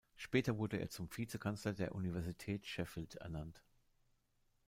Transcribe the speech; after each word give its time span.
Später 0.15 0.57
wurde 0.57 0.77
er 0.77 0.89
zum 0.89 1.15
Vizekanzler 1.15 1.73
der 1.73 1.93
Universität 1.93 2.65
Sheffield 2.65 3.17
ernannt. 3.17 3.61